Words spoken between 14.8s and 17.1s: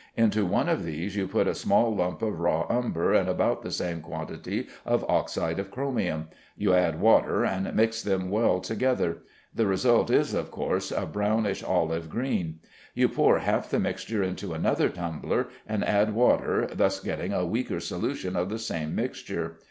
tumbler, and add water, thus